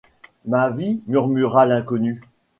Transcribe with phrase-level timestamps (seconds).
[0.45, 1.03] Ma vie!
[1.05, 2.21] murmura l’inconnu.